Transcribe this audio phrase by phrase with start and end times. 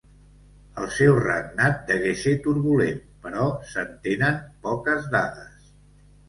[0.83, 5.71] El seu regnat degué ser turbulent però se'n tenen poques dades.